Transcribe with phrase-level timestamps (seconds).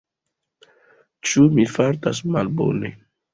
[1.31, 2.93] Ĉu mi fartas malbone?